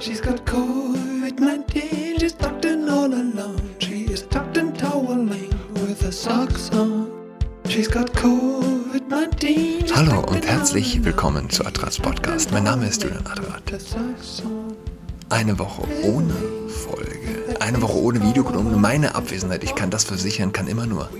She's 0.00 0.22
got 0.22 0.46
COVID-19, 0.46 2.20
she's 2.20 2.32
tucked 2.32 2.64
in 2.64 2.88
all 2.88 3.12
alone. 3.12 3.74
She 3.80 4.04
is 4.04 4.22
tucked 4.22 4.56
in 4.56 4.72
toweling 4.72 5.50
with 5.74 6.00
her 6.00 6.10
socks 6.10 6.70
on. 6.70 7.12
She's 7.68 7.86
got 7.86 8.10
COVID-19. 8.14 9.80
she's 9.82 9.94
Hallo 9.94 10.20
und 10.20 10.46
herzlich 10.46 11.04
willkommen 11.04 11.50
zu 11.50 11.66
Adrats 11.66 11.98
Podcast. 11.98 12.50
Mein 12.50 12.64
Name 12.64 12.86
ist 12.86 13.02
Julian 13.02 13.26
Adrat. 13.26 13.62
Eine 15.28 15.58
Woche 15.58 15.82
ohne 16.02 16.32
Folge, 16.68 17.60
eine 17.60 17.82
Woche 17.82 17.98
ohne 17.98 18.22
Videokolumne. 18.22 18.78
Meine 18.78 19.14
Abwesenheit, 19.14 19.62
ich 19.64 19.74
kann 19.74 19.90
das 19.90 20.04
versichern, 20.04 20.52
kann 20.52 20.66
immer 20.66 20.86
nur 20.86 21.10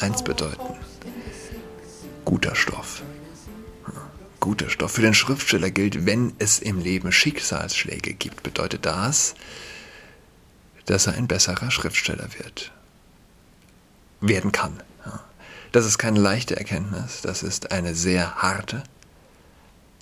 eins 0.00 0.22
bedeuten. 0.22 0.76
Guter 2.26 2.54
Stoff. 2.54 3.02
Guter 4.44 4.68
Stoff. 4.68 4.92
Für 4.92 5.00
den 5.00 5.14
Schriftsteller 5.14 5.70
gilt, 5.70 6.04
wenn 6.04 6.34
es 6.38 6.58
im 6.58 6.78
Leben 6.78 7.12
Schicksalsschläge 7.12 8.12
gibt, 8.12 8.42
bedeutet 8.42 8.84
das, 8.84 9.34
dass 10.84 11.06
er 11.06 11.14
ein 11.14 11.28
besserer 11.28 11.70
Schriftsteller 11.70 12.28
wird. 12.36 12.70
Werden 14.20 14.52
kann. 14.52 14.82
Das 15.72 15.86
ist 15.86 15.96
keine 15.96 16.20
leichte 16.20 16.58
Erkenntnis, 16.58 17.22
das 17.22 17.42
ist 17.42 17.72
eine 17.72 17.94
sehr 17.94 18.34
harte. 18.34 18.82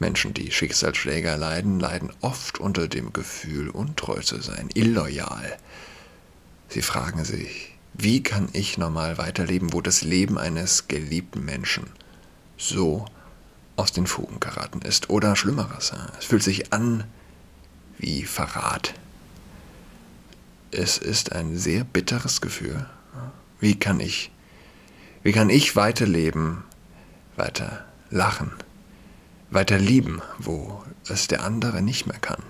Menschen, 0.01 0.35
die 0.35 0.51
Schicksalsschläge 0.51 1.29
erleiden, 1.29 1.79
leiden 1.79 2.13
oft 2.21 2.59
unter 2.59 2.89
dem 2.89 3.13
Gefühl, 3.13 3.71
untreu 3.71 4.23
zu 4.23 4.43
sein, 4.43 4.71
illoyal. 4.75 5.57
Sie 6.69 6.83
fragen 6.83 7.25
sich, 7.25 7.77
wie 7.95 8.25
kann 8.25 8.49
ich 8.55 8.77
normal 8.77 9.19
weiterleben, 9.19 9.73
wo 9.73 9.81
das 9.81 10.03
Leben 10.03 10.37
eines 10.37 10.89
geliebten 10.89 11.45
Menschen 11.45 11.87
so 12.59 13.07
aus 13.83 13.93
den 13.93 14.07
Fugen 14.07 14.39
geraten 14.39 14.81
ist? 14.83 15.11
Oder 15.11 15.35
schlimmeres, 15.35 15.93
es 16.19 16.25
fühlt 16.25 16.43
sich 16.43 16.73
an 16.73 17.05
wie 17.99 18.25
Verrat. 18.25 18.95
Es 20.71 20.99
ist 20.99 21.33
ein 21.33 21.59
sehr 21.59 21.85
bitteres 21.85 22.41
Gefühl. 22.41 22.87
Wie 23.61 23.79
kann 23.79 24.01
ich, 24.01 24.31
wie 25.23 25.33
kann 25.33 25.51
ich 25.51 25.77
weiterleben, 25.77 26.65
weiter 27.37 27.85
lachen, 28.11 28.53
weiter 29.51 29.79
lieben, 29.79 30.23
wo 30.39 30.83
es 31.09 31.27
der 31.27 31.43
andere 31.45 31.83
nicht 31.83 32.07
mehr 32.07 32.19
kann? 32.19 32.43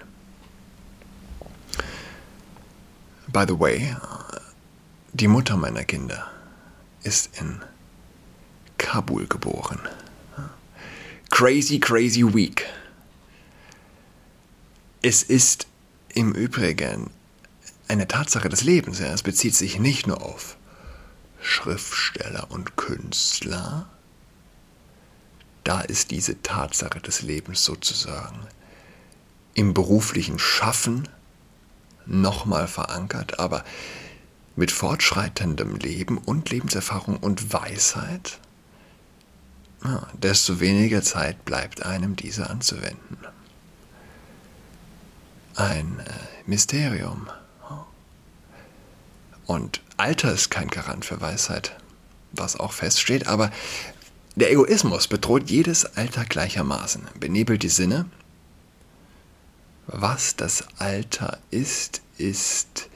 By 3.27 3.45
the 3.49 3.59
way, 3.59 3.97
die 5.15 5.29
Mutter 5.29 5.57
meiner 5.57 5.85
Kinder 5.85 6.31
ist 7.03 7.39
in 7.39 7.63
Kabul 8.77 9.27
geboren. 9.27 9.81
Crazy, 11.33 11.81
crazy 11.81 12.23
week. 12.23 12.67
Es 15.01 15.23
ist 15.23 15.67
im 16.13 16.33
Übrigen 16.33 17.11
eine 17.89 18.07
Tatsache 18.07 18.51
des 18.51 18.65
Lebens. 18.65 18.99
Ja. 18.99 19.07
Es 19.07 19.23
bezieht 19.23 19.55
sich 19.55 19.79
nicht 19.79 20.07
nur 20.07 20.23
auf 20.23 20.59
Schriftsteller 21.41 22.51
und 22.51 22.77
Künstler. 22.77 23.89
Da 25.65 25.81
ist 25.81 26.11
diese 26.11 26.43
Tatsache 26.43 27.01
des 27.01 27.23
Lebens 27.23 27.65
sozusagen 27.65 28.47
im 29.55 29.73
beruflichen 29.73 30.39
Schaffen 30.39 31.09
nochmal 32.05 32.69
verankert, 32.69 33.39
aber 33.39 33.65
mit 34.55 34.71
fortschreitendem 34.71 35.77
Leben 35.77 36.19
und 36.19 36.51
Lebenserfahrung 36.51 37.17
und 37.17 37.55
Weisheit, 37.55 38.39
desto 40.15 40.61
weniger 40.61 41.03
Zeit 41.03 41.45
bleibt 41.45 41.85
einem 41.85 42.17
diese 42.17 42.49
anzuwenden. 42.49 43.19
Ein 45.57 46.01
äh, 46.01 46.11
Mysterium. 46.47 47.29
Und 49.47 49.83
Alter 49.97 50.33
ist 50.33 50.51
kein 50.51 50.69
Garant 50.69 51.05
für 51.05 51.21
Weisheit, 51.21 51.77
was 52.33 52.59
auch 52.59 52.73
feststeht, 52.73 53.27
aber 53.27 53.51
der 54.35 54.51
Egoismus 54.51 55.09
bedroht 55.09 55.51
jedes 55.51 55.85
Alter 55.97 56.25
gleichermaßen, 56.25 57.07
benebelt 57.21 57.63
die 57.63 57.69
Sinne. 57.69 58.07
Was 59.87 60.37
das 60.37 60.65
Alter 60.79 61.39
ist, 61.51 62.01
ist 62.17 62.89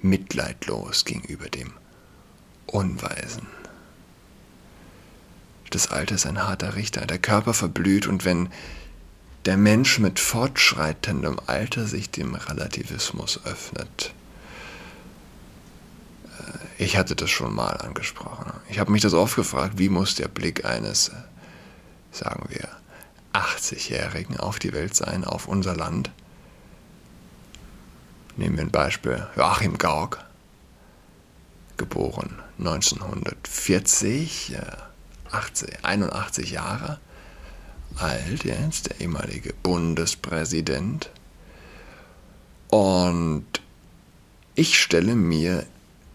mitleidlos 0.00 1.04
gegenüber 1.04 1.48
dem 1.48 1.72
Unweisen. 2.66 3.46
Das 5.76 5.90
Alter 5.90 6.14
ist 6.14 6.24
ein 6.24 6.42
harter 6.42 6.74
Richter, 6.74 7.04
der 7.04 7.18
Körper 7.18 7.52
verblüht 7.52 8.06
und 8.06 8.24
wenn 8.24 8.48
der 9.44 9.58
Mensch 9.58 9.98
mit 9.98 10.18
fortschreitendem 10.18 11.38
Alter 11.44 11.84
sich 11.84 12.08
dem 12.08 12.34
Relativismus 12.34 13.44
öffnet, 13.44 14.14
ich 16.78 16.96
hatte 16.96 17.14
das 17.14 17.28
schon 17.28 17.54
mal 17.54 17.76
angesprochen. 17.76 18.54
Ich 18.70 18.78
habe 18.78 18.90
mich 18.90 19.02
das 19.02 19.12
oft 19.12 19.36
gefragt, 19.36 19.74
wie 19.76 19.90
muss 19.90 20.14
der 20.14 20.28
Blick 20.28 20.64
eines, 20.64 21.10
sagen 22.10 22.48
wir, 22.48 22.66
80-Jährigen 23.34 24.38
auf 24.38 24.58
die 24.58 24.72
Welt 24.72 24.96
sein, 24.96 25.24
auf 25.24 25.46
unser 25.46 25.76
Land? 25.76 26.10
Nehmen 28.38 28.56
wir 28.56 28.64
ein 28.64 28.70
Beispiel 28.70 29.26
Joachim 29.36 29.76
Gauck, 29.76 30.24
geboren 31.76 32.38
1940, 32.58 34.56
80, 35.32 35.84
81 35.84 36.50
Jahre 36.50 36.98
alt, 37.96 38.44
jetzt 38.44 38.88
der 38.88 39.00
ehemalige 39.00 39.54
Bundespräsident. 39.62 41.10
Und 42.68 43.46
ich 44.54 44.80
stelle 44.80 45.14
mir 45.14 45.66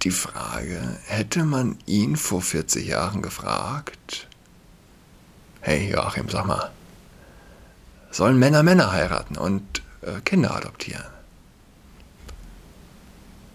die 0.03 0.11
Frage, 0.11 0.97
hätte 1.05 1.43
man 1.43 1.77
ihn 1.85 2.15
vor 2.15 2.41
40 2.41 2.87
Jahren 2.87 3.21
gefragt, 3.21 4.27
hey 5.61 5.91
Joachim, 5.91 6.27
sag 6.29 6.45
mal, 6.45 6.71
sollen 8.09 8.39
Männer 8.39 8.63
Männer 8.63 8.91
heiraten 8.91 9.37
und 9.37 9.81
äh, 10.01 10.19
Kinder 10.21 10.55
adoptieren? 10.55 11.05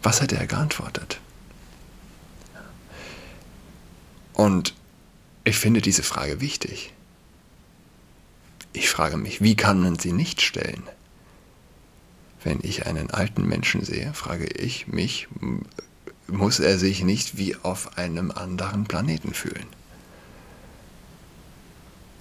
Was 0.02 0.20
hätte 0.20 0.36
er 0.36 0.46
geantwortet? 0.46 1.20
Und 4.34 4.74
ich 5.46 5.58
finde 5.58 5.80
diese 5.80 6.02
Frage 6.02 6.40
wichtig. 6.40 6.92
Ich 8.72 8.90
frage 8.90 9.16
mich, 9.16 9.40
wie 9.40 9.54
kann 9.54 9.80
man 9.80 9.96
sie 9.96 10.12
nicht 10.12 10.42
stellen? 10.42 10.82
Wenn 12.42 12.58
ich 12.62 12.86
einen 12.86 13.10
alten 13.10 13.46
Menschen 13.46 13.84
sehe, 13.84 14.12
frage 14.12 14.46
ich 14.46 14.88
mich, 14.88 15.28
muss 16.26 16.58
er 16.58 16.78
sich 16.78 17.04
nicht 17.04 17.38
wie 17.38 17.54
auf 17.56 17.96
einem 17.96 18.32
anderen 18.32 18.84
Planeten 18.84 19.34
fühlen. 19.34 19.66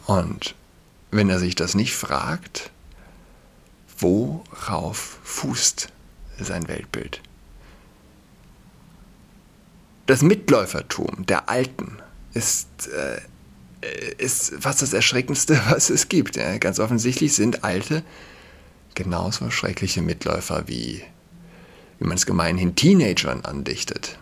Und 0.05 0.53
wenn 1.09 1.29
er 1.29 1.39
sich 1.39 1.55
das 1.55 1.73
nicht 1.73 1.95
fragt, 1.95 2.69
worauf 3.97 5.19
fußt 5.23 5.89
sein 6.39 6.67
Weltbild? 6.67 7.21
Das 10.05 10.21
Mitläufertum 10.21 11.25
der 11.25 11.49
Alten 11.49 11.97
ist, 12.35 12.87
äh, 12.87 13.19
ist 14.17 14.53
fast 14.59 14.81
das 14.81 14.93
Erschreckendste, 14.93 15.59
was 15.69 15.89
es 15.89 16.09
gibt. 16.09 16.35
Ja, 16.35 16.57
ganz 16.57 16.79
offensichtlich 16.79 17.33
sind 17.33 17.63
Alte 17.63 18.03
genauso 18.93 19.49
schreckliche 19.49 20.01
Mitläufer 20.01 20.67
wie 20.67 21.03
wie 21.99 22.05
man 22.05 22.17
es 22.17 22.25
gemeinhin 22.25 22.75
Teenagern 22.75 23.41
andichtet. 23.45 24.17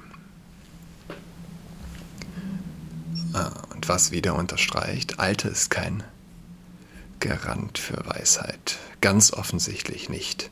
Und 3.74 3.90
was 3.90 4.12
wieder 4.12 4.36
unterstreicht, 4.36 5.20
Alter 5.20 5.50
ist 5.50 5.72
kein 5.72 6.04
Garant 7.20 7.80
für 7.80 8.06
Weisheit. 8.06 8.78
Ganz 9.02 9.34
offensichtlich 9.34 10.10
nicht. 10.10 10.52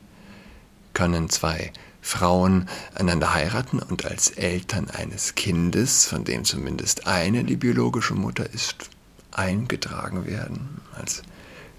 Können 0.92 1.30
zwei 1.30 1.72
Frauen 2.04 2.68
einander 2.96 3.32
heiraten 3.32 3.78
und 3.78 4.04
als 4.04 4.30
Eltern 4.30 4.90
eines 4.90 5.36
Kindes, 5.36 6.04
von 6.04 6.24
dem 6.24 6.44
zumindest 6.44 7.06
eine 7.06 7.44
die 7.44 7.54
biologische 7.56 8.14
Mutter 8.14 8.52
ist, 8.52 8.90
eingetragen 9.30 10.26
werden, 10.26 10.80
als 10.94 11.22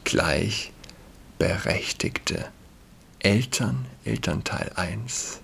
gleichberechtigte 0.06 2.46
Eltern, 3.20 3.86
Elternteil 4.06 4.72
1, 4.76 5.42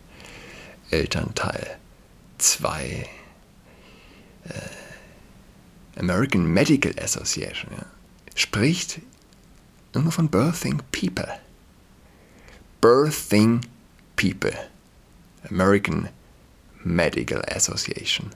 Elternteil 0.90 1.78
2, 2.38 3.06
äh, 4.46 4.54
American 6.00 6.46
Medical 6.46 6.94
Association, 7.04 7.70
ja, 7.78 7.86
spricht 8.34 9.02
nur 9.94 10.10
von 10.12 10.30
Birthing 10.30 10.81
People. 10.92 11.28
Birthing 12.80 13.60
People. 13.60 13.79
American 15.50 16.10
Medical 16.83 17.42
Association. 17.48 18.31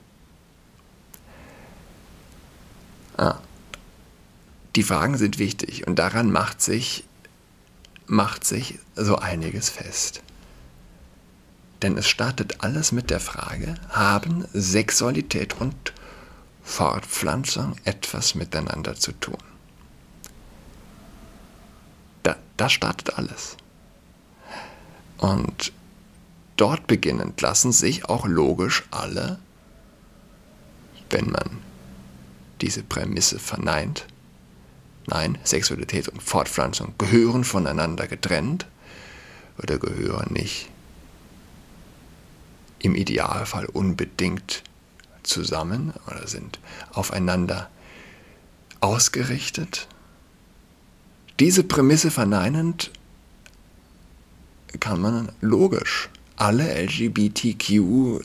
Ah. 3.16 3.38
Die 4.76 4.82
Fragen 4.82 5.16
sind 5.16 5.38
wichtig 5.38 5.86
und 5.86 5.98
daran 5.98 6.32
macht 6.32 6.60
sich 6.60 7.04
macht 8.06 8.44
sich 8.44 8.78
so 8.96 9.16
einiges 9.16 9.70
fest. 9.70 10.22
Denn 11.82 11.96
es 11.96 12.08
startet 12.08 12.62
alles 12.62 12.92
mit 12.92 13.10
der 13.10 13.20
Frage, 13.20 13.74
haben 13.90 14.46
Sexualität 14.52 15.60
und 15.60 15.92
Fortpflanzung 16.62 17.76
etwas 17.84 18.34
miteinander 18.34 18.94
zu 18.94 19.12
tun? 19.12 19.38
Da, 22.22 22.36
da 22.56 22.68
startet 22.68 23.18
alles. 23.18 23.56
Und 25.18 25.72
dort 26.56 26.86
beginnend 26.86 27.40
lassen 27.40 27.72
sich 27.72 28.06
auch 28.06 28.26
logisch 28.26 28.84
alle, 28.90 29.38
wenn 31.10 31.30
man 31.30 31.58
diese 32.60 32.82
Prämisse 32.82 33.38
verneint, 33.38 34.06
nein, 35.06 35.38
Sexualität 35.44 36.08
und 36.08 36.22
Fortpflanzung 36.22 36.94
gehören 36.98 37.44
voneinander 37.44 38.06
getrennt 38.06 38.66
oder 39.58 39.78
gehören 39.78 40.32
nicht 40.32 40.70
im 42.78 42.94
Idealfall 42.94 43.66
unbedingt 43.66 44.62
zusammen 45.22 45.94
oder 46.06 46.26
sind 46.26 46.58
aufeinander 46.92 47.70
ausgerichtet. 48.80 49.88
Diese 51.40 51.64
Prämisse 51.64 52.10
verneinend 52.10 52.90
kann 54.78 55.00
man 55.00 55.32
logisch 55.40 56.08
alle 56.36 56.64
LGBTQ 56.84 58.20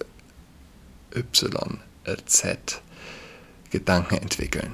Y 1.16 1.80
Z 2.26 2.82
Gedanken 3.70 4.18
entwickeln. 4.18 4.74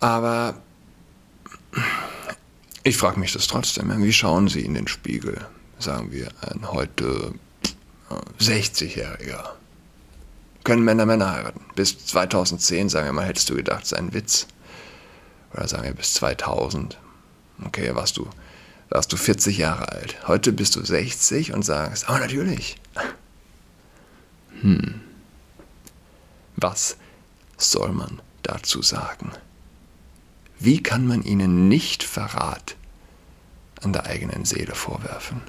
Aber 0.00 0.60
ich 2.82 2.96
frage 2.96 3.18
mich 3.18 3.32
das 3.32 3.46
trotzdem. 3.46 3.90
Wie 4.02 4.12
schauen 4.12 4.48
Sie 4.48 4.60
in 4.60 4.74
den 4.74 4.88
Spiegel? 4.88 5.46
Sagen 5.78 6.12
wir 6.12 6.28
ein 6.42 6.70
heute 6.70 7.34
60-Jähriger. 8.40 9.50
Können 10.64 10.84
Männer 10.84 11.06
Männer 11.06 11.32
heiraten? 11.32 11.64
Bis 11.74 12.04
2010, 12.06 12.88
sagen 12.88 13.06
wir 13.06 13.12
mal, 13.12 13.26
hättest 13.26 13.48
du 13.50 13.54
gedacht, 13.54 13.84
es 13.84 13.92
ist 13.92 13.98
ein 13.98 14.12
Witz. 14.12 14.46
Oder 15.52 15.68
sagen 15.68 15.84
wir 15.84 15.94
bis 15.94 16.14
2000. 16.14 16.98
Okay, 17.64 17.94
warst 17.94 18.16
du, 18.16 18.28
warst 18.90 19.12
du 19.12 19.16
40 19.16 19.58
Jahre 19.58 19.92
alt. 19.92 20.16
Heute 20.26 20.52
bist 20.52 20.76
du 20.76 20.84
60 20.84 21.52
und 21.52 21.64
sagst, 21.64 22.06
oh 22.08 22.16
natürlich. 22.16 22.76
Hm. 24.60 25.00
Was 26.56 26.96
soll 27.56 27.92
man 27.92 28.20
dazu 28.42 28.82
sagen? 28.82 29.32
Wie 30.58 30.82
kann 30.82 31.06
man 31.06 31.22
ihnen 31.22 31.68
nicht 31.68 32.02
Verrat 32.02 32.76
an 33.82 33.92
der 33.92 34.06
eigenen 34.06 34.44
Seele 34.44 34.74
vorwerfen? 34.74 35.40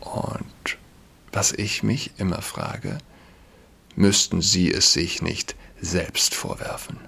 Und 0.00 0.78
was 1.32 1.52
ich 1.52 1.82
mich 1.82 2.12
immer 2.18 2.42
frage, 2.42 2.98
müssten 3.94 4.42
sie 4.42 4.70
es 4.70 4.92
sich 4.92 5.22
nicht 5.22 5.56
selbst 5.80 6.34
vorwerfen? 6.34 6.98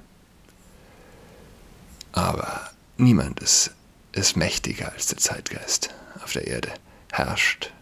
Aber 2.12 2.70
niemand 2.96 3.40
ist, 3.40 3.72
ist 4.12 4.36
mächtiger 4.36 4.92
als 4.92 5.06
der 5.06 5.18
Zeitgeist 5.18 5.90
auf 6.22 6.32
der 6.32 6.46
Erde. 6.46 6.70
Herrscht 7.12 7.72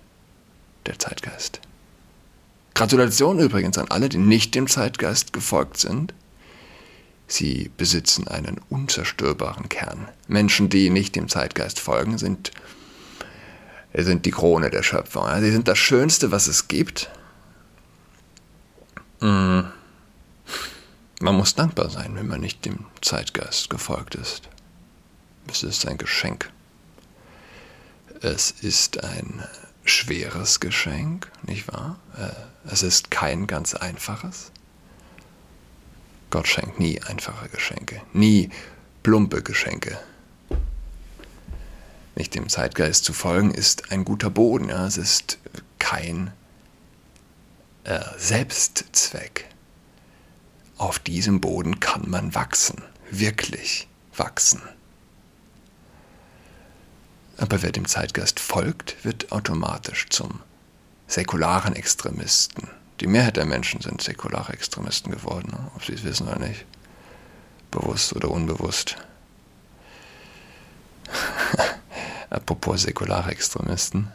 der 0.87 0.99
Zeitgeist. 0.99 1.61
Gratulation 2.75 3.38
übrigens 3.38 3.78
an 3.78 3.88
alle, 3.88 4.08
die 4.08 4.19
nicht 4.19 4.55
dem 4.55 4.69
Zeitgeist 4.69 5.32
gefolgt 5.32 5.78
sind. 5.78 6.12
Sie 7.26 7.70
besitzen 7.76 8.28
einen 8.28 8.61
unzerstörbaren 8.69 9.69
Kern. 9.69 10.08
Menschen, 10.28 10.69
die 10.69 10.90
nicht 10.90 11.17
dem 11.17 11.28
Zeitgeist 11.28 11.81
folgen, 11.81 12.19
sind, 12.19 12.52
sind 13.94 14.26
die 14.26 14.31
Krone 14.31 14.70
der 14.70 14.82
Schöpfung. 14.82 15.26
Sie 15.40 15.50
sind 15.50 15.69
das 15.69 15.78
Schönste, 15.78 16.31
was 16.31 16.46
es 16.46 16.69
gibt. 16.69 17.11
Mm. 19.20 19.62
Man 21.20 21.34
muss 21.34 21.55
dankbar 21.55 21.88
sein, 21.88 22.14
wenn 22.14 22.26
man 22.26 22.40
nicht 22.40 22.64
dem 22.67 22.84
Zeitgeist 23.00 23.70
gefolgt 23.70 24.14
ist. 24.17 24.50
Es 25.49 25.63
ist 25.63 25.87
ein 25.87 25.99
Geschenk. 25.99 26.51
Es 28.21 28.51
ist 28.51 29.05
ein 29.05 29.45
schweres 29.85 30.61
Geschenk, 30.61 31.31
nicht 31.47 31.69
wahr? 31.69 31.99
Äh, 32.17 32.71
es 32.71 32.83
ist 32.83 33.11
kein 33.11 33.47
ganz 33.47 33.75
einfaches. 33.75 34.51
Gott 36.31 36.49
schenkt 36.49 36.81
nie 36.81 37.01
einfache 37.03 37.49
Geschenke, 37.49 38.03
nie 38.13 38.51
plumpe 39.03 39.43
Geschenke. 39.43 39.99
Nicht 42.17 42.35
dem 42.35 42.49
Zeitgeist 42.49 43.05
zu 43.05 43.13
folgen 43.13 43.51
ist 43.53 43.93
ein 43.93 44.05
guter 44.05 44.31
Boden. 44.31 44.71
Ja? 44.71 44.87
Es 44.87 44.97
ist 44.97 45.39
kein 45.79 46.33
äh, 47.85 48.01
Selbstzweck. 48.17 49.47
Auf 50.79 50.99
diesem 50.99 51.41
Boden 51.41 51.79
kann 51.79 52.09
man 52.11 52.35
wachsen, 52.35 52.83
wirklich 53.11 53.87
wachsen. 54.17 54.63
Aber 57.38 57.62
wer 57.62 57.73
dem 57.73 57.87
Zeitgeist 57.87 58.41
folgt, 58.41 59.05
wird 59.05 59.31
automatisch 59.33 60.09
zum 60.09 60.41
säkularen 61.06 61.77
Extremisten. 61.77 62.69
Die 63.00 63.06
Mehrheit 63.06 63.37
der 63.37 63.44
Menschen 63.44 63.81
sind 63.83 64.03
säkulare 64.03 64.53
Extremisten 64.55 65.12
geworden, 65.12 65.55
ob 65.75 65.85
sie 65.85 65.93
es 65.93 66.05
wissen 66.05 66.29
oder 66.29 66.38
nicht. 66.38 66.65
Bewusst 67.71 68.15
oder 68.15 68.31
unbewusst. 68.31 68.97
Apropos 72.31 72.83
säkulare 72.83 73.31
Extremisten. 73.31 74.11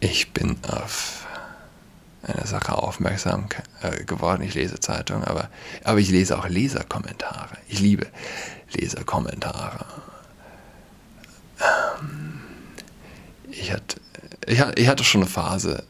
Ich 0.00 0.32
bin 0.32 0.56
auf 0.64 1.26
eine 2.22 2.46
Sache 2.46 2.74
aufmerksam 2.74 3.48
äh, 3.82 4.04
geworden. 4.04 4.42
Ich 4.42 4.54
lese 4.54 4.80
Zeitungen, 4.80 5.24
aber, 5.24 5.48
aber 5.84 5.98
ich 5.98 6.10
lese 6.10 6.38
auch 6.38 6.48
Leserkommentare. 6.48 7.56
Ich 7.68 7.80
liebe 7.80 8.06
Leserkommentare. 8.72 9.86
Ich 13.52 13.72
hatte, 13.72 14.00
ich 14.46 14.88
hatte 14.88 15.04
schon 15.04 15.22
eine 15.22 15.30
Phase, 15.30 15.84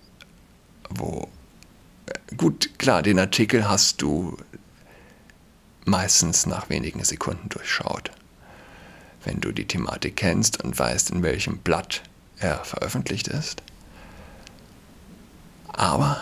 wo, 0.89 1.29
gut, 2.37 2.79
klar, 2.79 3.03
den 3.03 3.19
Artikel 3.19 3.69
hast 3.69 4.03
du 4.03 4.37
meistens 5.85 6.47
nach 6.47 6.69
wenigen 6.69 7.05
Sekunden 7.05 7.49
durchschaut. 7.49 8.11
Wenn 9.25 9.41
du 9.41 9.53
die 9.53 9.67
Thematik 9.67 10.17
kennst 10.17 10.63
und 10.63 10.79
weißt, 10.79 11.11
in 11.11 11.23
welchem 11.23 11.59
Blatt 11.59 12.03
er 12.39 12.65
veröffentlicht 12.65 13.29
ist. 13.29 13.63
Aber 15.69 16.21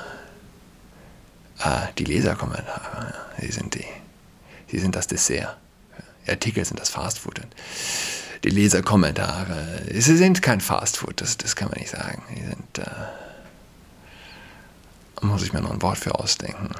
äh, 1.60 1.86
die 1.96 2.04
Leserkommentare, 2.04 3.14
sie 3.40 3.52
sind 3.52 3.74
die, 3.74 3.84
sie 4.68 4.78
sind 4.78 4.96
das 4.96 5.06
Dessert. 5.06 5.56
Artikel 6.26 6.64
sind 6.64 6.78
das 6.78 6.90
Fastfood. 6.90 7.40
Die 8.45 8.50
Leserkommentare, 8.50 9.83
sie 9.92 10.16
sind 10.16 10.42
kein 10.42 10.61
Fastfood, 10.61 11.21
das, 11.21 11.37
das 11.38 11.57
kann 11.57 11.68
man 11.68 11.78
nicht 11.80 11.90
sagen. 11.90 12.23
Sie 12.35 12.45
sind 12.45 12.78
äh, 12.78 12.85
muss 15.23 15.42
ich 15.42 15.52
mir 15.52 15.61
noch 15.61 15.73
ein 15.73 15.83
Wort 15.83 15.99
für 15.99 16.14
ausdenken. 16.14 16.71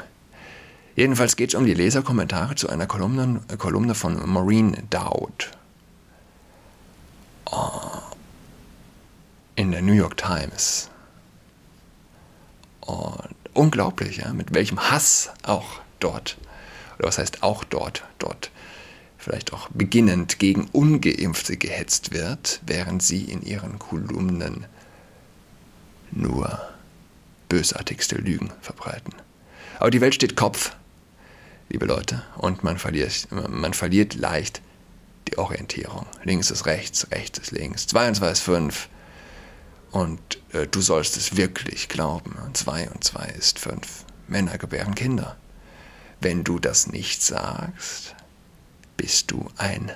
Jedenfalls 0.95 1.37
geht 1.37 1.51
es 1.51 1.55
um 1.55 1.65
die 1.65 1.75
Leserkommentare 1.75 2.55
zu 2.55 2.69
einer 2.69 2.87
Kolumne, 2.87 3.41
Kolumne 3.57 3.95
von 3.95 4.29
Maureen 4.29 4.77
Dowd. 4.91 5.51
Oh, 7.51 7.81
in 9.55 9.71
der 9.71 9.83
New 9.83 9.93
York 9.93 10.17
Times. 10.17 10.91
Und 12.81 13.35
unglaublich, 13.55 14.19
ja, 14.19 14.33
mit 14.33 14.55
welchem 14.55 14.91
Hass 14.91 15.31
auch 15.43 15.81
dort, 16.01 16.37
oder 16.99 17.09
was 17.09 17.19
heißt 17.19 17.43
auch 17.43 17.65
dort, 17.65 18.05
dort 18.19 18.51
vielleicht 19.19 19.53
auch 19.53 19.69
beginnend 19.71 20.39
gegen 20.39 20.69
ungeimpfte 20.73 21.57
gehetzt 21.57 22.13
wird, 22.13 22.61
während 22.65 23.03
sie 23.03 23.25
in 23.25 23.43
ihren 23.43 23.79
Kolumnen 23.79 24.67
nur 26.11 26.61
bösartigste 27.49 28.17
Lügen 28.17 28.53
verbreiten. 28.61 29.13
Aber 29.79 29.91
die 29.91 30.01
Welt 30.01 30.15
steht 30.15 30.37
Kopf, 30.37 30.75
liebe 31.69 31.85
Leute, 31.85 32.23
und 32.37 32.65
man 32.65 32.79
verliert, 32.79 33.29
man 33.31 33.75
verliert 33.75 34.15
leicht 34.15 34.63
die 35.29 35.39
Orientierung. 35.39 36.07
Links 36.25 36.51
ist 36.51 36.67
rechts, 36.67 37.11
rechts 37.11 37.39
ist 37.39 37.51
links. 37.51 37.87
2 37.89 38.09
und 38.09 38.15
2 38.15 38.31
ist 38.31 38.41
5. 38.41 38.89
Und 39.91 40.21
äh, 40.53 40.67
du 40.67 40.81
sollst 40.81 41.17
es 41.17 41.37
wirklich 41.37 41.89
glauben. 41.89 42.37
2 42.53 42.91
und 42.91 43.05
2 43.05 43.27
ist 43.39 43.59
5. 43.59 44.05
Männer 44.27 44.59
gebären 44.59 44.95
Kinder. 44.95 45.37
Wenn 46.21 46.45
du 46.45 46.59
das 46.59 46.89
nicht 46.89 47.23
sagst, 47.23 48.15
bist 48.99 49.31
du 49.31 49.51
ein 49.57 49.91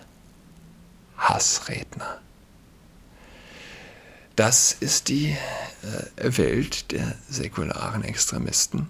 Hassredner. 1.18 2.20
Das 4.34 4.72
ist 4.72 5.08
die 5.08 5.36
äh, 5.36 6.38
Welt 6.38 6.90
der 6.92 7.14
säkularen 7.28 8.02
Extremisten. 8.02 8.88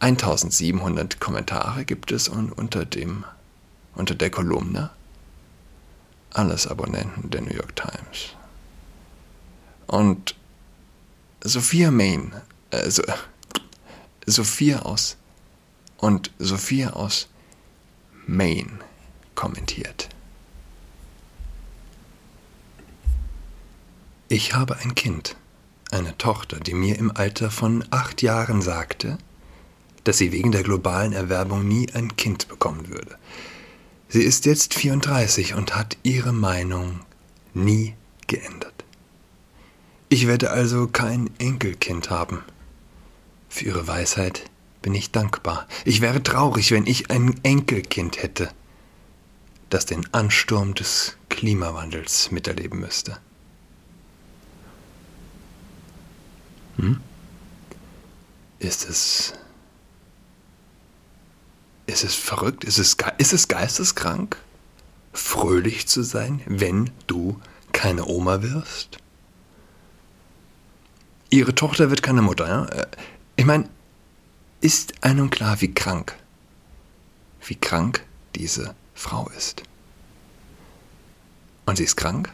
1700 0.00 1.20
Kommentare 1.20 1.84
gibt 1.84 2.10
es 2.10 2.28
unter 2.28 2.84
dem 2.84 3.24
unter 3.94 4.16
der 4.16 4.30
Kolumne 4.30 4.90
alles 6.30 6.66
Abonnenten 6.66 7.30
der 7.30 7.42
New 7.42 7.54
York 7.54 7.76
Times. 7.76 8.34
Und 9.86 10.34
Sophia 11.42 11.92
Main, 11.92 12.32
also 12.72 13.04
Sophia 14.26 14.80
aus 14.80 15.16
und 15.98 16.32
Sophia 16.38 16.90
aus 16.90 17.28
Maine 18.26 18.80
kommentiert. 19.34 20.08
Ich 24.28 24.54
habe 24.54 24.78
ein 24.78 24.94
Kind, 24.94 25.36
eine 25.90 26.16
Tochter, 26.18 26.58
die 26.58 26.74
mir 26.74 26.98
im 26.98 27.14
Alter 27.14 27.50
von 27.50 27.84
acht 27.90 28.22
Jahren 28.22 28.62
sagte, 28.62 29.18
dass 30.04 30.18
sie 30.18 30.32
wegen 30.32 30.52
der 30.52 30.62
globalen 30.62 31.12
Erwerbung 31.12 31.66
nie 31.66 31.92
ein 31.92 32.16
Kind 32.16 32.48
bekommen 32.48 32.88
würde. 32.88 33.16
Sie 34.08 34.22
ist 34.22 34.44
jetzt 34.46 34.74
34 34.74 35.54
und 35.54 35.74
hat 35.74 35.96
ihre 36.02 36.32
Meinung 36.32 37.00
nie 37.52 37.94
geändert. 38.26 38.84
Ich 40.08 40.26
werde 40.26 40.50
also 40.50 40.86
kein 40.86 41.30
Enkelkind 41.38 42.10
haben. 42.10 42.42
Für 43.48 43.64
ihre 43.66 43.86
Weisheit 43.86 44.50
bin 44.84 44.94
ich 44.94 45.10
dankbar. 45.12 45.66
Ich 45.86 46.02
wäre 46.02 46.22
traurig, 46.22 46.70
wenn 46.70 46.86
ich 46.86 47.10
ein 47.10 47.42
Enkelkind 47.42 48.22
hätte, 48.22 48.50
das 49.70 49.86
den 49.86 50.06
Ansturm 50.12 50.74
des 50.74 51.16
Klimawandels 51.30 52.30
miterleben 52.30 52.80
müsste. 52.80 53.16
Hm? 56.76 57.00
Ist 58.58 58.86
es. 58.86 59.32
Ist 61.86 62.04
es 62.04 62.14
verrückt? 62.14 62.64
Ist 62.64 62.76
es, 62.76 62.94
ist 63.16 63.32
es 63.32 63.48
geisteskrank, 63.48 64.36
fröhlich 65.14 65.88
zu 65.88 66.02
sein, 66.02 66.42
wenn 66.44 66.90
du 67.06 67.40
keine 67.72 68.04
Oma 68.04 68.42
wirst? 68.42 68.98
Ihre 71.30 71.54
Tochter 71.54 71.88
wird 71.88 72.02
keine 72.02 72.20
Mutter. 72.20 72.46
Ja? 72.46 72.64
Äh, 72.66 72.86
ich 73.36 73.46
meine, 73.46 73.70
ist 74.64 75.04
einem 75.04 75.28
klar, 75.28 75.60
wie 75.60 75.74
krank, 75.74 76.16
wie 77.44 77.54
krank 77.54 78.02
diese 78.34 78.74
Frau 78.94 79.28
ist. 79.36 79.62
Und 81.66 81.76
sie 81.76 81.84
ist 81.84 81.96
krank, 81.96 82.32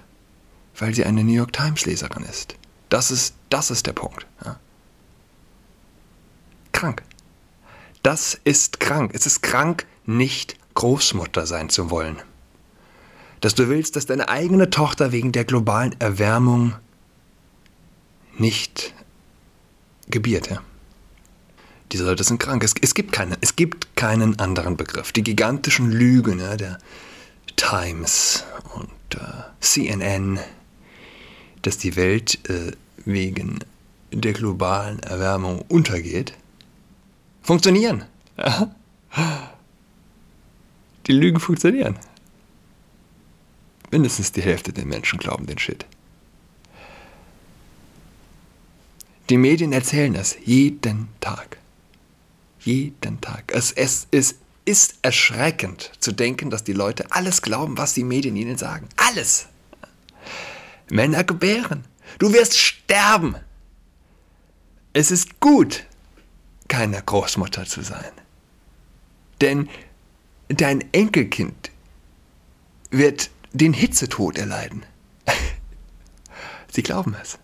weil 0.79 0.95
sie 0.95 1.05
eine 1.05 1.25
New 1.25 1.33
York 1.33 1.53
Times 1.53 1.87
Leserin 1.87 2.23
ist. 2.23 2.55
Das 2.89 3.11
ist, 3.11 3.35
das 3.49 3.73
ist 3.73 3.89
der 3.89 3.95
Punkt. 3.95 4.29
Ja. 4.45 4.61
Krank. 6.71 7.03
Das 8.05 8.39
ist 8.45 8.79
krank. 8.79 9.11
Es 9.13 9.27
ist 9.27 9.43
krank, 9.43 9.85
nicht 10.07 10.57
Großmutter 10.75 11.47
sein 11.47 11.69
zu 11.69 11.91
wollen. 11.91 12.23
Dass 13.41 13.57
du 13.57 13.69
willst, 13.69 13.97
dass 13.97 14.07
deine 14.07 14.29
eigene 14.29 14.71
Tochter 14.71 15.11
wegen 15.11 15.33
der 15.33 15.45
globalen 15.45 16.01
Erwärmung 16.01 16.77
nicht 18.39 18.95
gebiert. 20.09 20.49
Ja. 20.49 20.63
Diese 21.93 22.05
Leute 22.05 22.23
sind 22.25 22.39
krank. 22.39 22.63
Es, 22.63 22.75
es, 22.81 22.95
gibt 22.95 23.13
keine, 23.13 23.37
es 23.41 23.57
gibt 23.57 23.97
keinen 23.97 24.39
anderen 24.39 24.77
Begriff. 24.77 25.13
Die 25.13 25.23
gigantischen 25.23 25.91
Lügen 25.91 26.39
ja, 26.39 26.57
der 26.57 26.79
Times 27.57 28.45
und 28.75 28.91
äh, 29.15 29.19
CNN, 29.61 30.39
dass 31.63 31.79
die 31.79 31.97
Welt 31.97 32.39
äh, 32.49 32.73
wegen 33.05 33.59
der 34.13 34.33
globalen 34.33 35.01
Erwärmung 35.01 35.63
untergeht, 35.69 36.35
funktionieren. 37.43 38.05
Die 41.07 41.13
Lügen 41.13 41.41
funktionieren. 41.41 41.99
Mindestens 43.91 44.31
die 44.31 44.43
Hälfte 44.43 44.73
der 44.73 44.85
Menschen 44.85 45.19
glauben 45.19 45.47
den 45.47 45.59
Shit. 45.59 45.85
Die 49.29 49.37
Medien 49.37 49.73
erzählen 49.73 50.15
es 50.15 50.37
jeden 50.45 51.09
Tag. 51.21 51.60
Jeden 52.61 53.21
Tag. 53.21 53.53
Es, 53.55 53.73
es, 53.73 54.07
es 54.11 54.37
ist 54.65 54.99
erschreckend 55.03 55.91
zu 55.99 56.13
denken, 56.13 56.51
dass 56.51 56.65
die 56.65 56.73
Leute 56.73 57.11
alles 57.11 57.43
glauben, 57.43 57.79
was 57.79 57.95
die 57.95 58.05
Medien 58.05 58.37
ihnen 58.37 58.59
sagen. 58.59 58.89
Alles. 58.97 59.47
Männer 60.91 61.25
gebären. 61.25 61.85
Du 62.19 62.33
wirst 62.33 62.59
sterben. 62.59 63.37
Es 64.93 65.11
ist 65.11 65.41
gut, 65.41 65.87
keine 66.69 67.01
Großmutter 67.03 67.65
zu 67.65 67.83
sein. 67.83 68.13
Denn 69.41 69.69
dein 70.49 70.85
Enkelkind 70.93 71.71
wird 72.91 73.31
den 73.53 73.73
Hitzetod 73.73 74.37
erleiden. 74.37 74.85
Sie 76.73 76.83
glauben 76.83 77.17
es. 77.23 77.39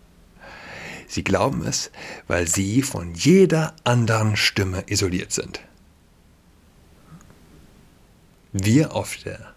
Sie 1.07 1.23
glauben 1.23 1.65
es, 1.65 1.89
weil 2.27 2.47
sie 2.47 2.81
von 2.81 3.15
jeder 3.15 3.73
anderen 3.85 4.35
Stimme 4.35 4.83
isoliert 4.87 5.31
sind. 5.31 5.61
Wir 8.51 8.93
auf 8.93 9.15
der, 9.17 9.53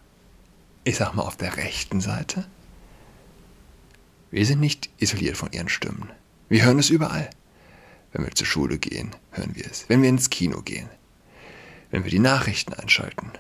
ich 0.85 0.97
sag 0.97 1.15
mal, 1.15 1.25
auf 1.25 1.37
der 1.37 1.57
rechten 1.57 2.01
Seite, 2.01 2.47
wir 4.31 4.47
sind 4.47 4.61
nicht 4.61 4.91
isoliert 4.99 5.37
von 5.37 5.51
ihren 5.51 5.69
Stimmen. 5.69 6.09
Wir 6.49 6.65
hören 6.65 6.79
es 6.79 6.91
überall. 6.91 7.31
Wenn 8.13 8.25
wir 8.25 8.35
zur 8.35 8.47
Schule 8.47 8.79
gehen, 8.79 9.17
hören 9.33 9.55
wir 9.55 9.67
es. 9.67 9.89
Wenn 9.89 10.03
wir 10.03 10.09
ins 10.09 10.31
Kino 10.31 10.63
gehen. 10.63 10.89
Wenn 11.91 12.05
wir 12.05 12.11
die 12.11 12.21
Nachrichten 12.21 12.75
einschalten. 12.75 13.33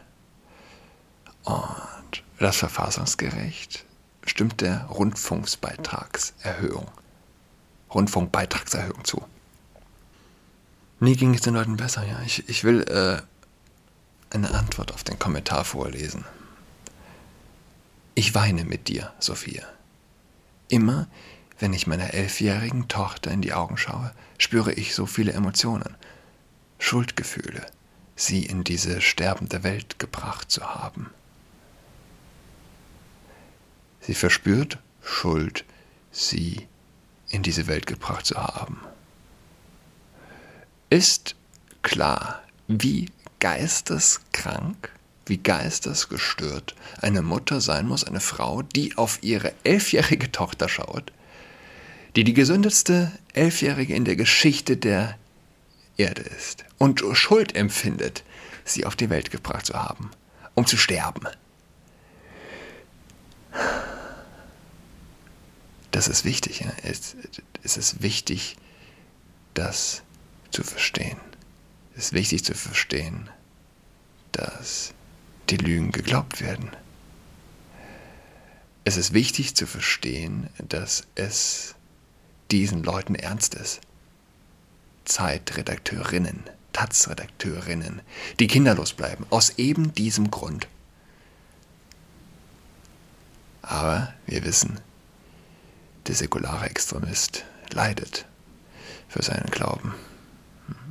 Und 1.44 2.24
das 2.38 2.56
verfassungsgerecht 2.56 3.84
stimmt 4.26 4.60
der 4.60 4.86
Rundfunksbeitragserhöhung 4.86 6.90
Rundfunkbeitragserhöhung 7.94 9.04
zu. 9.04 9.24
Nie 11.00 11.16
ging 11.16 11.34
es 11.34 11.40
den 11.40 11.54
Leuten 11.54 11.76
besser, 11.76 12.06
ja. 12.06 12.20
Ich, 12.24 12.48
ich 12.48 12.62
will 12.62 12.82
äh, 12.82 13.22
eine 14.34 14.54
Antwort 14.54 14.92
auf 14.92 15.02
den 15.02 15.18
Kommentar 15.18 15.64
vorlesen. 15.64 16.24
Ich 18.14 18.34
weine 18.34 18.64
mit 18.64 18.88
dir, 18.88 19.12
Sophia. 19.18 19.64
Immer, 20.68 21.08
wenn 21.58 21.72
ich 21.72 21.86
meiner 21.86 22.14
elfjährigen 22.14 22.88
Tochter 22.88 23.30
in 23.30 23.42
die 23.42 23.52
Augen 23.52 23.76
schaue, 23.76 24.12
spüre 24.38 24.72
ich 24.72 24.94
so 24.94 25.06
viele 25.06 25.32
Emotionen, 25.32 25.96
Schuldgefühle, 26.78 27.66
sie 28.16 28.44
in 28.44 28.64
diese 28.64 29.00
sterbende 29.00 29.62
Welt 29.62 29.98
gebracht 29.98 30.50
zu 30.50 30.62
haben. 30.74 31.10
Sie 34.00 34.14
verspürt 34.14 34.78
Schuld, 35.02 35.64
sie 36.10 36.66
in 37.30 37.42
diese 37.42 37.66
Welt 37.66 37.86
gebracht 37.86 38.26
zu 38.26 38.36
haben. 38.36 38.80
Ist 40.90 41.36
klar, 41.82 42.42
wie 42.68 43.10
geisteskrank, 43.38 44.90
wie 45.26 45.38
geistesgestört 45.38 46.74
eine 47.00 47.22
Mutter 47.22 47.60
sein 47.60 47.86
muss, 47.86 48.04
eine 48.04 48.20
Frau, 48.20 48.62
die 48.62 48.98
auf 48.98 49.18
ihre 49.22 49.52
elfjährige 49.64 50.32
Tochter 50.32 50.68
schaut, 50.68 51.12
die 52.16 52.24
die 52.24 52.34
gesündeste 52.34 53.12
Elfjährige 53.32 53.94
in 53.94 54.04
der 54.04 54.16
Geschichte 54.16 54.76
der 54.76 55.16
Erde 55.96 56.22
ist 56.22 56.64
und 56.78 57.02
Schuld 57.12 57.54
empfindet, 57.54 58.24
sie 58.64 58.84
auf 58.84 58.96
die 58.96 59.10
Welt 59.10 59.30
gebracht 59.30 59.66
zu 59.66 59.74
haben, 59.74 60.10
um 60.54 60.66
zu 60.66 60.76
sterben. 60.76 61.28
Das 65.90 66.08
ist 66.08 66.24
wichtig. 66.24 66.64
Es, 66.82 67.16
es 67.62 67.76
ist 67.76 68.02
wichtig, 68.02 68.56
das 69.54 70.02
zu 70.50 70.62
verstehen. 70.62 71.18
Es 71.96 72.06
ist 72.06 72.12
wichtig 72.12 72.44
zu 72.44 72.54
verstehen, 72.54 73.28
dass 74.32 74.94
die 75.48 75.56
Lügen 75.56 75.92
geglaubt 75.92 76.40
werden. 76.40 76.70
Es 78.84 78.96
ist 78.96 79.12
wichtig 79.12 79.54
zu 79.54 79.66
verstehen, 79.66 80.48
dass 80.58 81.06
es 81.14 81.74
diesen 82.50 82.82
Leuten 82.82 83.14
ernst 83.14 83.54
ist. 83.54 83.80
Zeitredakteurinnen, 85.04 86.44
Taz-Redakteurinnen, 86.72 88.00
die 88.38 88.46
kinderlos 88.46 88.92
bleiben, 88.92 89.26
aus 89.30 89.50
eben 89.58 89.92
diesem 89.92 90.30
Grund. 90.30 90.68
Aber 93.62 94.14
wir 94.26 94.44
wissen, 94.44 94.80
der 96.10 96.16
säkulare 96.16 96.66
Extremist 96.66 97.44
leidet 97.72 98.26
für 99.06 99.22
seinen 99.22 99.48
Glauben. 99.48 99.94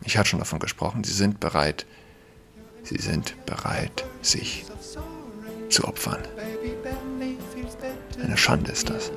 Ich 0.05 0.17
hatte 0.17 0.29
schon 0.29 0.39
davon 0.39 0.59
gesprochen, 0.59 1.03
sie 1.03 1.11
sind 1.11 1.41
bereit, 1.41 1.85
sie 2.83 3.01
sind 3.01 3.35
bereit, 3.45 4.05
sich 4.21 4.65
zu 5.67 5.83
opfern. 5.83 6.23
Eine 8.23 8.37
Schande 8.37 8.71
ist 8.71 8.89
das. 8.89 9.11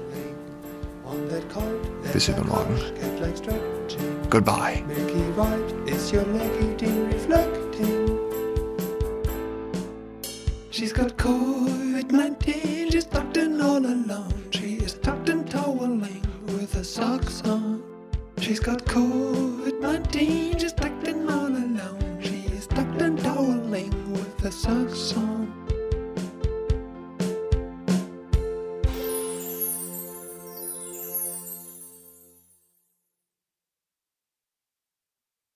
Bis 2.12 2.26
übermorgen. 2.26 2.76
Goodbye. 4.28 4.82
She's 10.72 10.92
got 10.92 11.16
COVID-19, 11.16 11.51
got 18.62 18.84
COVID 18.84 19.80
19. 19.80 20.41